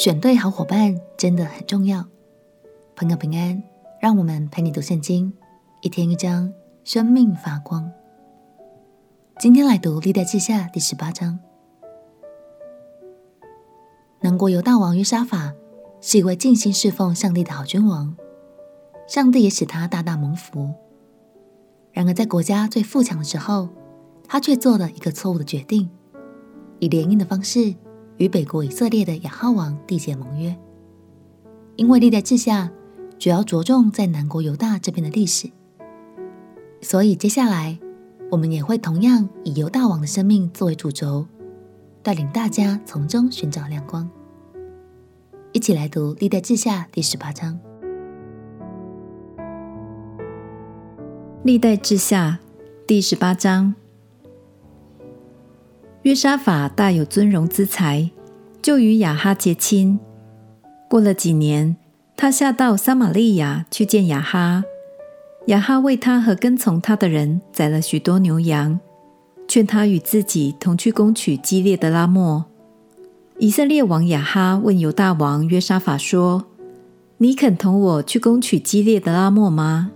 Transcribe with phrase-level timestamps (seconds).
[0.00, 2.06] 选对好伙伴真的很重要。
[2.96, 3.62] 朋友平安，
[4.00, 5.30] 让我们陪你读圣经，
[5.82, 6.50] 一天一章，
[6.84, 7.92] 生命发光。
[9.38, 11.38] 今天来读历代志下第十八章。
[14.20, 15.52] 南国犹大王约沙法
[16.00, 18.16] 是一位尽心侍奉上帝的好君王，
[19.06, 20.72] 上帝也使他大大蒙福。
[21.92, 23.68] 然而，在国家最富强的时候，
[24.26, 25.90] 他却做了一个错误的决定，
[26.78, 27.74] 以联姻的方式
[28.20, 30.54] 与北国以色列的亚哈王缔结盟约。
[31.76, 32.70] 因为历代志下
[33.18, 35.50] 主要着重在南国犹大这边的历史，
[36.82, 37.78] 所以接下来
[38.30, 41.26] 我们也会同样以犹大王的生命作为主轴，
[42.02, 44.08] 带领大家从中寻找亮光。
[45.52, 47.58] 一起来读历代志下第十八章。
[51.42, 52.38] 历代志下
[52.86, 53.74] 第十八章。
[56.02, 58.10] 约沙法大有尊荣之财，
[58.62, 59.98] 就与亚哈结亲。
[60.88, 61.76] 过了几年，
[62.16, 64.64] 他下到撒玛利亚去见亚哈。
[65.48, 68.80] 亚哈为他和跟从他的人宰了许多牛羊，
[69.46, 72.46] 劝他与自己同去攻取激烈的拉莫。
[73.38, 76.46] 以色列王亚哈问犹大王约沙法说
[77.18, 79.92] ：“你肯同我去攻取激烈的拉莫吗？”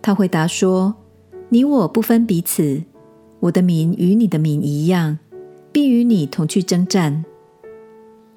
[0.00, 0.94] 他回答说
[1.50, 2.84] ：“你我不分彼此，
[3.40, 5.18] 我的民与你的民一样，
[5.72, 7.24] 必与你同去征战。”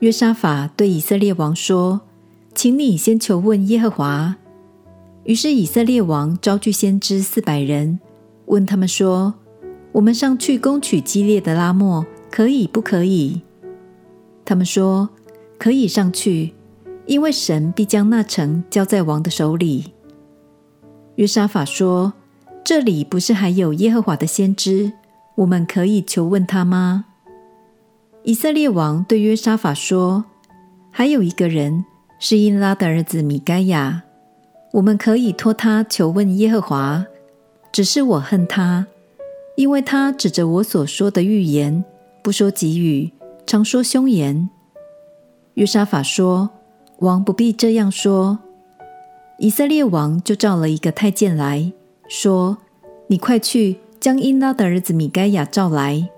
[0.00, 2.02] 约沙法对以色列王说
[2.54, 4.36] ：“请你先求问耶和华。”
[5.24, 7.98] 于是以色列王招聚先知四百人，
[8.46, 9.34] 问他们说
[9.92, 13.42] ：“我们上去攻取激烈的拉末，可以不可以？”
[14.46, 15.10] 他们说
[15.58, 16.54] ：“可以上去，
[17.04, 19.92] 因为神必将那城交在王的手里。”
[21.16, 22.14] 约沙法说
[22.68, 24.92] ：“这里不是还有耶和华的先知，
[25.36, 27.06] 我们可以求问他吗？”
[28.24, 30.26] 以色列王对约沙法说
[30.92, 31.86] ：“还有一个人
[32.18, 34.02] 是英拉的儿子米该亚，
[34.74, 37.06] 我们可以托他求问耶和华。
[37.72, 38.86] 只是我恨他，
[39.56, 41.82] 因为他指着我所说的预言，
[42.22, 43.10] 不说吉语，
[43.46, 44.50] 常说凶言。”
[45.56, 46.50] 约沙法说
[47.00, 48.40] ：“王不必这样说。”
[49.40, 51.72] 以色列王就召了一个太监来
[52.08, 52.58] 说
[53.08, 56.08] ：“你快去将英拉的儿子米该亚召来。”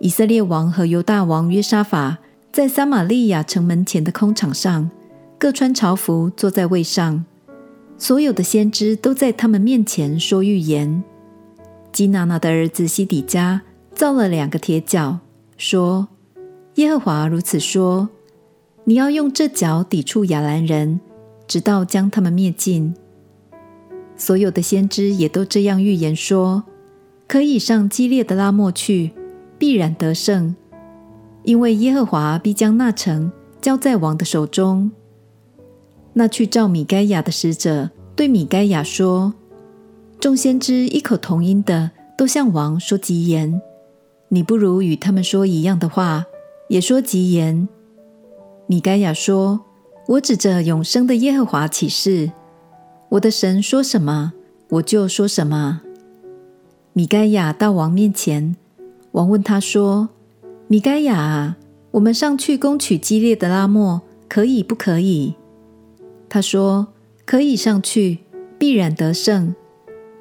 [0.00, 2.18] 以色列王和犹大王约沙法
[2.50, 4.90] 在撒玛利亚城门前的空场上，
[5.38, 7.24] 各穿朝服，坐在位上。
[7.98, 11.04] 所有的先知都在他们面前说预言。
[11.92, 13.60] 基拿拿的儿子西底家
[13.94, 15.18] 造了两个铁角，
[15.58, 16.08] 说
[16.76, 18.08] ：“耶和华如此说：
[18.84, 21.00] 你要用这角抵触亚兰人。”
[21.46, 22.94] 直到将他们灭尽。
[24.20, 26.64] 所有的先知也都这样预言说：
[27.26, 29.12] 可以上激烈的拉莫去，
[29.58, 30.54] 必然得胜，
[31.42, 33.32] 因为耶和华必将那城
[33.62, 34.92] 交在王的手中。
[36.12, 39.32] 那去召米该亚的使者对米该亚说：
[40.20, 43.62] 众先知异口同音的都向王说吉言，
[44.28, 46.26] 你不如与他们说一样的话，
[46.68, 47.66] 也说吉言。
[48.66, 49.60] 米该亚说。
[50.06, 52.32] 我指着永生的耶和华起誓，
[53.10, 54.34] 我的神说什么，
[54.68, 55.80] 我就说什么。
[56.92, 58.54] 米该亚到王面前，
[59.10, 60.10] 王问他说
[60.68, 61.56] ：“米该亚啊，
[61.90, 65.34] 我们上去攻取激烈的拉莫，可以不可以？”
[66.30, 66.86] 他说
[67.26, 68.18] ：“可以上去，
[68.56, 69.56] 必然得胜，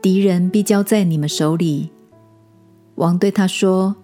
[0.02, 1.92] 敌人必交在你们手里。”
[2.96, 3.98] 王对他说：“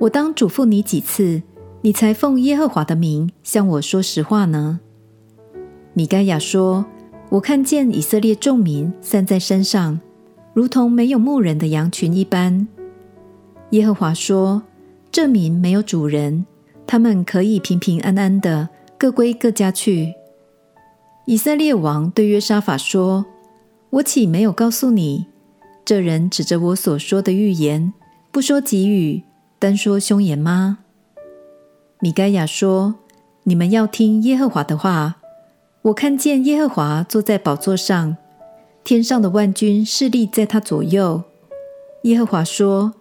[0.00, 1.42] 我当嘱咐你几次，
[1.80, 4.80] 你才奉耶和华的名向我说实话呢？”
[5.94, 6.84] 米该亚说
[7.28, 9.98] ：“我看见以色列众民散在山上，
[10.54, 12.66] 如同没有牧人的羊群一般。
[13.70, 14.62] 耶和华说：
[15.10, 16.46] 这民没有主人，
[16.86, 20.14] 他们可以平平安安的各归各家去。”
[21.26, 23.26] 以色列王对约沙法说
[23.90, 25.26] ：“我岂没有告诉你，
[25.84, 27.92] 这人指着我所说的预言，
[28.30, 29.24] 不说吉语，
[29.58, 30.78] 单说凶言吗？”
[31.98, 32.94] 米该亚说
[33.42, 35.16] ：“你们要听耶和华的话。”
[35.86, 38.16] 我看见耶和华坐在宝座上，
[38.82, 41.22] 天上的万军势立在他左右。
[42.02, 42.94] 耶和华说：“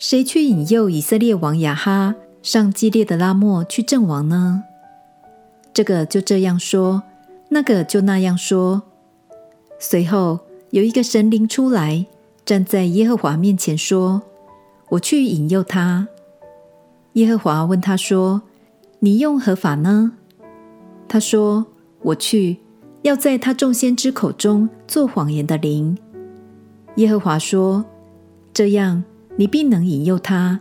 [0.00, 4.64] 谁去引诱以色列王亚哈上激烈的拉末去阵亡呢？”
[5.74, 7.02] 这个就这样说，
[7.50, 8.84] 那个就那样说。
[9.78, 10.40] 随后
[10.70, 12.06] 有一个神灵出来，
[12.46, 14.22] 站在耶和华面前说
[14.88, 16.08] ：“我去引诱他。”
[17.14, 18.40] 耶和华问他说
[19.00, 20.12] ：“你用何法呢？”
[21.06, 21.66] 他说。
[22.02, 22.56] 我去，
[23.02, 25.96] 要在他众先知口中做谎言的灵。
[26.96, 27.84] 耶和华说
[28.52, 29.04] ：“这样，
[29.36, 30.60] 你必能引诱他。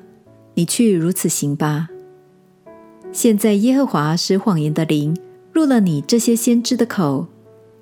[0.54, 1.90] 你去如此行吧。”
[3.12, 5.18] 现在耶和华使谎言的灵
[5.52, 7.28] 入了你这些先知的口，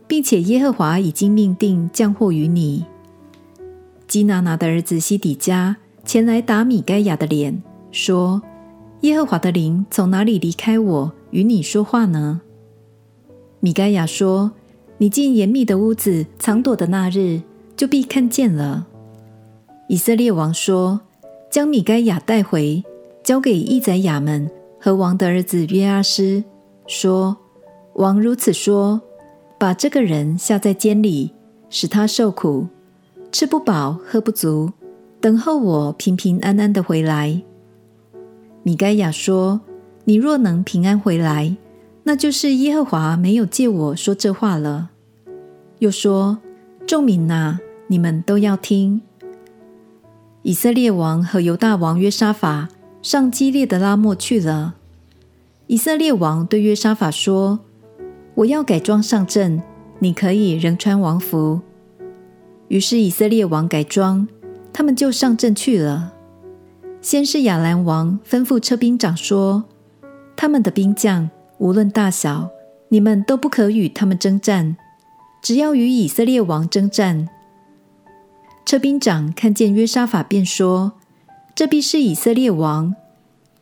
[0.07, 2.85] 并且耶和华已经命定降祸于你。”
[4.07, 5.75] 基拿拿的儿子西底家
[6.05, 7.61] 前来打米该亚的脸，
[7.91, 8.41] 说
[9.01, 12.39] ：“耶和华的灵从哪里离开我与你说话呢？”
[13.67, 14.53] 米该亚说
[14.97, 17.41] ：“你进严密的屋子藏躲的那日，
[17.75, 18.87] 就必看见了。”
[19.89, 21.01] 以色列王说
[21.51, 22.81] ：“将米该亚带回，
[23.25, 24.49] 交给义宰亚们
[24.79, 26.45] 和王的儿子约阿施，
[26.87, 27.35] 说：
[27.95, 29.01] 王如此说，
[29.59, 31.33] 把这个人下在监里，
[31.69, 32.67] 使他受苦。”
[33.33, 34.71] 吃不饱，喝不足，
[35.19, 37.41] 等候我平平安安的回来。
[38.63, 39.59] 米该亚说
[40.05, 41.57] ：“你若能平安回来，
[42.07, 44.91] 那就是耶和华没有借我说这话了。”
[45.79, 46.37] 又说
[46.87, 49.01] ：“众民哪，你们都要听。
[50.43, 52.69] 以色列王和犹大王约沙法
[53.01, 54.75] 上基列的拉末去了。
[55.67, 57.59] 以色列王对约沙法说
[58.35, 59.61] ：‘我要改装上阵，
[59.99, 61.59] 你可以仍穿王服。’”
[62.69, 64.25] 于是以色列王改装，
[64.71, 66.13] 他们就上阵去了。
[67.01, 69.65] 先是亚兰王吩咐车兵长说
[70.37, 72.49] ：“他们的兵将无论大小，
[72.89, 74.77] 你们都不可与他们征战，
[75.41, 77.27] 只要与以色列王征战。”
[78.65, 80.93] 车兵长看见约沙法，便说
[81.55, 82.95] ：“这必是以色列王。”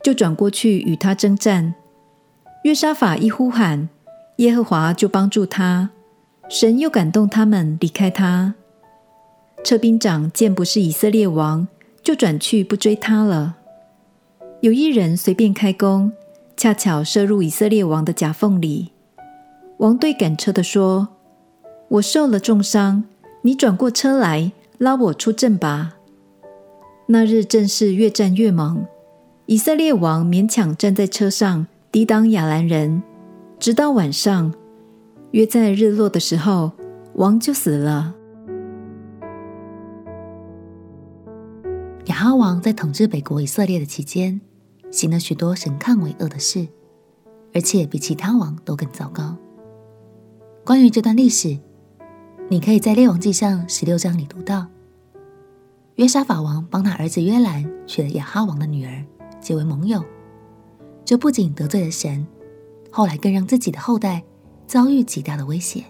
[0.02, 1.74] 就转过去与他征战。
[2.62, 3.88] 约沙法一呼喊，
[4.36, 5.90] 耶和华就帮助他，
[6.48, 8.54] 神又感动他们离开他。
[9.64, 11.66] 车兵长见不是以色列王，
[12.04, 13.56] 就转去不追他了。
[14.60, 16.12] 有一人随便开弓，
[16.56, 18.92] 恰巧射入以色列王的夹缝里。
[19.78, 21.08] 王对赶车的说
[21.88, 23.04] ：“我受了重伤，
[23.42, 25.96] 你转过车来拉我出阵吧。”
[27.08, 28.84] 那日正是越战越猛，
[29.44, 33.02] 以色列王勉强站在车上抵挡亚兰人，
[33.60, 34.52] 直到晚上，
[35.32, 36.72] 约在日落的时候，
[37.14, 38.14] 王就死了。
[42.06, 44.40] 亚哈王在统治北国以色列的期间，
[44.90, 46.66] 行了许多神看为恶的事，
[47.52, 49.36] 而且比其他王都更糟糕。
[50.64, 51.58] 关于这段历史，
[52.48, 54.66] 你可以在《列王记上》十六章里读到，
[55.96, 59.04] 约沙法王帮他儿子约兰娶了亚哈王的女儿，
[59.40, 60.04] 结为盟友，
[61.04, 62.26] 这不仅得罪了神，
[62.90, 64.24] 后来更让自己的后代
[64.66, 65.84] 遭遇极大的威胁。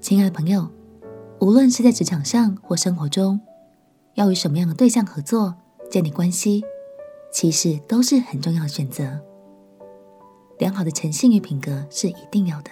[0.00, 0.68] 亲爱的朋友，
[1.40, 3.40] 无论是在职场上或生活中，
[4.14, 5.54] 要与什么样的对象合作、
[5.90, 6.62] 建立关系，
[7.34, 9.20] 其实都是很重要的选择。
[10.60, 12.70] 良好的诚信与品格是一定要的。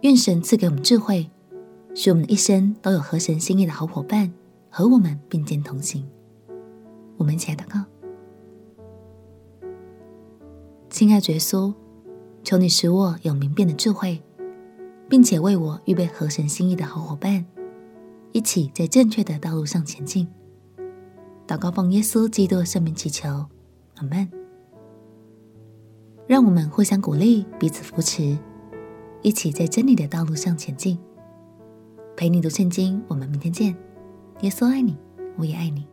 [0.00, 1.30] 愿神赐给我们智慧，
[1.94, 4.32] 使我们的一生都有合神心意的好伙伴
[4.68, 6.04] 和我们并肩同行。
[7.16, 7.84] 我们一起来祷告：
[10.90, 11.72] 亲爱的耶稣，
[12.42, 14.20] 求你使我有明辨的智慧，
[15.08, 17.46] 并且为我预备合神心意的好伙伴。
[18.32, 20.28] 一起在正确的道路上前进。
[21.46, 23.28] 祷告奉耶稣基督的圣名祈求，
[23.96, 24.28] 阿门。
[26.26, 28.38] 让我们互相鼓励，彼此扶持，
[29.22, 30.98] 一起在真理的道路上前进。
[32.16, 33.76] 陪你读圣经，我们明天见。
[34.40, 34.96] 耶稣爱你，
[35.36, 35.86] 我也爱你。